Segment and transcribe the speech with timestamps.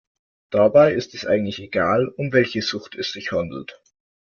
[0.49, 3.79] Dabei ist es eigentlich egal, um welche Sucht es sich handelt.